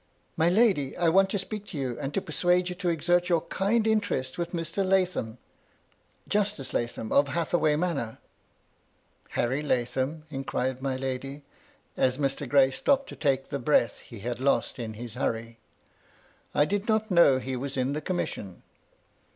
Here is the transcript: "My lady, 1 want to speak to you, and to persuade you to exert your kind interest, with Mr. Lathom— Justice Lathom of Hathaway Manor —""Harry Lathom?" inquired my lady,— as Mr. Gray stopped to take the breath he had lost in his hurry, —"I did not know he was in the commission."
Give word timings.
"My 0.35 0.49
lady, 0.49 0.95
1 0.97 1.13
want 1.13 1.29
to 1.29 1.37
speak 1.37 1.67
to 1.67 1.77
you, 1.77 1.95
and 1.99 2.11
to 2.15 2.23
persuade 2.23 2.69
you 2.69 2.73
to 2.73 2.89
exert 2.89 3.29
your 3.29 3.41
kind 3.41 3.85
interest, 3.85 4.35
with 4.35 4.51
Mr. 4.51 4.83
Lathom— 4.83 5.37
Justice 6.35 6.73
Lathom 6.73 7.11
of 7.11 7.27
Hathaway 7.27 7.75
Manor 7.75 8.17
—""Harry 9.37 9.61
Lathom?" 9.61 10.23
inquired 10.31 10.81
my 10.81 10.95
lady,— 10.97 11.43
as 11.97 12.17
Mr. 12.17 12.49
Gray 12.49 12.71
stopped 12.71 13.09
to 13.09 13.15
take 13.15 13.49
the 13.49 13.59
breath 13.59 13.99
he 13.99 14.21
had 14.21 14.39
lost 14.39 14.79
in 14.79 14.95
his 14.95 15.13
hurry, 15.13 15.59
—"I 16.55 16.65
did 16.65 16.87
not 16.87 17.11
know 17.11 17.37
he 17.37 17.55
was 17.55 17.77
in 17.77 17.93
the 17.93 18.01
commission." 18.01 18.63